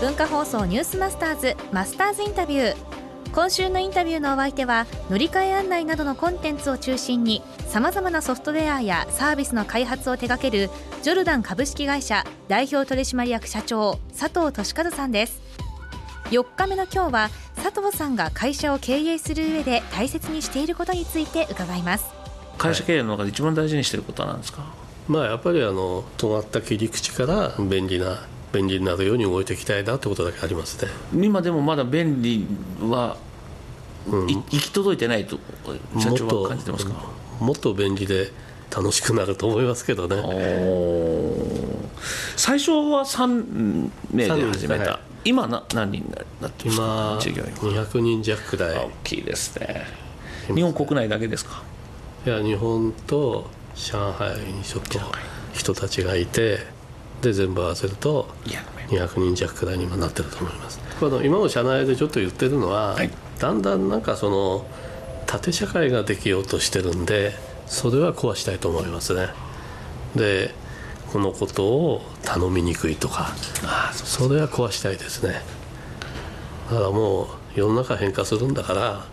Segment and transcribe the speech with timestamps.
[0.00, 2.76] 文化放送ニュースマスターズマスターズインタビュー。
[3.34, 10.70] 今週のインタビューのお相手は乗り換え案内などのコンテンツを中心にさまざまなソフトウェアやサービスの開発を手掛ける
[11.02, 15.38] ジョルダン株式会社代表取締役社長佐藤俊和さんです。
[16.30, 22.06] 4日目の今日は佐藤さんが会社を経営する上で大切にしていることについて伺います。
[22.56, 24.64] 会社経営の中で一番大事にしていることは何ですか、
[25.08, 30.90] まあやっぱりあの尖った切り口から便利な便利になるように動いていきたいなということだけありますね。
[31.14, 32.46] 今でもまだ便利
[32.80, 33.16] は、
[34.08, 35.38] うん、行き届いてないと
[35.98, 36.92] 社長は感じてますか？
[37.38, 38.32] もっと便利で
[38.74, 40.16] 楽しくなると思いますけどね。
[42.36, 47.40] 最初は3名で始めた、はい、今な何人になってますか？
[47.40, 48.76] 今200人弱くらい。
[48.76, 49.86] 大きいですね。
[50.46, 51.62] 日本国内だけですか？
[52.26, 54.98] いや日本と上海にちょっと
[55.52, 56.58] 人たちがいて
[57.22, 58.28] で全部合わせると
[58.88, 60.80] 200人弱くらいに今なってると思います。
[60.98, 64.66] この今の社内でちょっと言ってるのは、はい、だんだんなんかその
[65.26, 67.32] 縦社会ができようとしてるんで
[67.66, 69.28] それは壊したいと思いますね。
[70.16, 70.50] で
[71.12, 73.34] このことを頼みにくいとか
[73.92, 75.42] それは壊したいですね。
[76.70, 79.04] だからもう世の中変化するんだから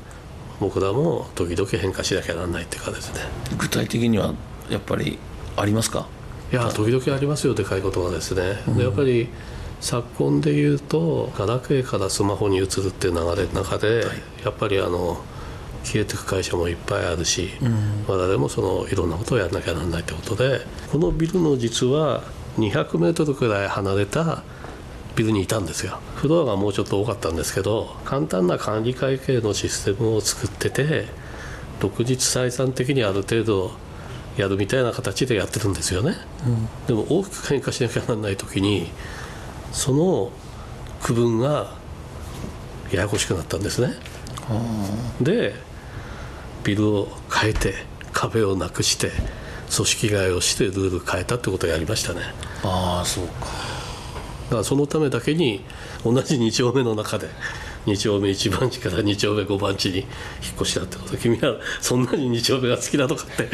[0.59, 3.21] 僕らも時々変化しなきゃならないっていうかですね。
[3.57, 4.33] 具体的には
[4.69, 5.19] やっぱり
[5.55, 6.07] ありますか？
[6.51, 9.27] いや時々ありますよでかいことがですね、うん、やっぱり
[9.81, 15.21] 昨今でいうとガラケーからスマホに移るっていう流れの中で、はい、やっぱりあの
[15.83, 22.23] 消えていく会社もいっぱいあるし、うん、まだでもそのいろんなことをやらなきゃならないということでこのビルの実は
[22.57, 24.43] 200メートルくらい離れた
[25.15, 25.99] ビルにいたんですよ。
[26.15, 31.05] フロアがもうちょっと多かったんですけど簡単な管理会計のシステムを作ってて
[31.79, 33.71] 独日採算的にある程度
[34.37, 36.15] やるみたいな形でやってるんですよね、
[36.45, 38.89] うん、でも大きく変化しなきゃならない時に
[39.71, 40.31] その
[41.01, 41.75] 区分が
[42.91, 43.93] ややこしくなったんですね。
[45.21, 45.53] で
[46.63, 47.73] ビルを変えて
[48.13, 49.11] 壁をなくして
[49.73, 52.21] 組織替えをしてルール変えたってことをやりましたね。
[52.63, 53.33] ああそうか。
[54.45, 55.63] だからそのためだけに
[56.03, 57.27] 同じ2丁目の中で
[57.87, 60.07] 2丁目1番地から2丁目5番地に引っ
[60.61, 61.17] 越したってこと。
[61.17, 63.49] 君はそんなに2丁目が好きだとかって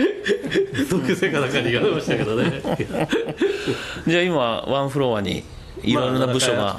[0.89, 2.61] 同級生かなんかに言われましたけどね。
[4.07, 5.43] じゃあ今ワンフロアに
[5.83, 6.77] いろいろな部署が、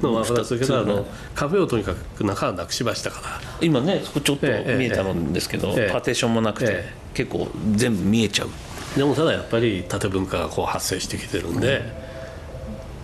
[0.00, 3.40] のはですけど、あの壁をとにかく中はなくしましたから。
[3.60, 5.92] 今ねちょっと見えたんですけど、ええ。
[5.92, 8.48] パーテーションもなくて、え、結構全部見えちゃう。
[8.96, 11.82] でもただやっぱり縦文化がこう発生してきてるんで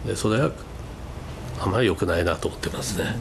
[0.04, 0.50] うん、でそれは
[1.60, 3.16] あまり良くないなと思ってますね。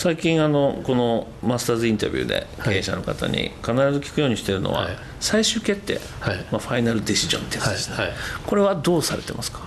[0.00, 4.88] 最近あのこのマスターズインタビューで経営者の方に必ず聞くようにしているのは、
[5.20, 8.06] 最終決定、はい、まあ、ファイナルディシジョンってやつですね、はい。
[8.06, 8.16] はい、
[8.46, 9.60] これはどうされてますか？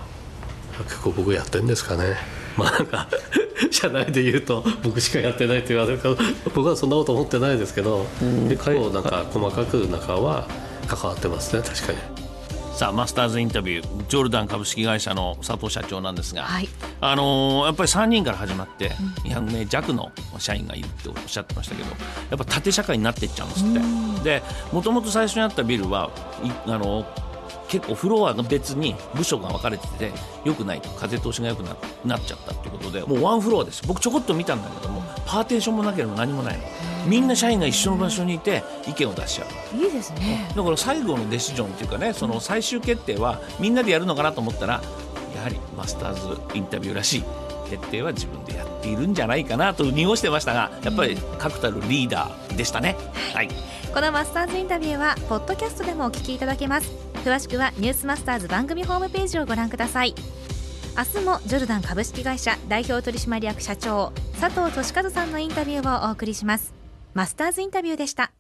[0.86, 2.16] 結構僕やってるんですかね。
[2.58, 3.08] まあなんか
[3.70, 6.18] 社内で言うと僕しかやってないって言われるけど
[6.56, 8.08] 僕はそんなこと思ってないですけど、
[8.50, 10.48] 結構なんか細かく中は
[10.88, 12.13] 関わってますね確かに。
[12.84, 16.68] さあマスターズインタビュージョルダン株式会社の佐藤社長なんですが、はい、
[17.00, 18.90] あのー、やっぱり3人から始まって
[19.24, 21.96] 200名弱の社員がいるっておっしゃってましたけどや
[22.36, 24.24] っぱ縦社会になっていっちゃうんですって。
[24.42, 26.12] でもともと最初にあったビルは
[26.66, 27.24] あのー
[27.70, 30.12] 結構フロアが別に部署が分かれてて
[30.44, 33.82] よくないと風通しが良くななっちゃったっていうことでもうワンフロアです。
[33.88, 36.64] 僕ちょこっと見たんだけどもパーテーションもなければ何もないの
[37.06, 39.84] みんな社員が一緒の場所にいて意見を出し合う。
[39.84, 40.50] いいですね。
[40.56, 44.82] だから最後のデシジョンっていうかねその最終決定はみんなでやるのかなと思ったら
[45.36, 47.24] やはりマスターズインタビューらしい
[47.70, 52.96] 決定は自分でやっているんじゃないかなと濁してましたがやっぱり確たるリーダーでしたね、
[53.34, 53.50] はい、
[53.94, 56.92] このマスターズインタビューはポッドキャストでもお聞きいただけます。
[57.24, 60.14] 詳しくはニュースマスターズ番組ホームページをご覧ください。
[60.96, 66.83] 明日もジョルダン株式会社代表取締役社長佐藤俊和さんのインタビューをお送りします
[67.14, 68.32] マスターズインタビューでした。